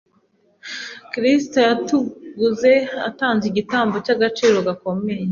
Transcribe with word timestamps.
Kristo 1.11 1.57
yatuguze 1.67 2.71
atanze 3.09 3.43
igitambo 3.47 3.95
cy’agaciro 4.05 4.57
gakomeye. 4.67 5.25